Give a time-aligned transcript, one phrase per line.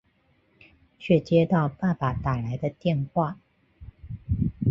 [0.97, 3.37] 却接到爸爸打来的电话